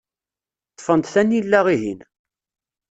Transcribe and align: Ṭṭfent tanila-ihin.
Ṭṭfent 0.71 1.11
tanila-ihin. 1.13 1.99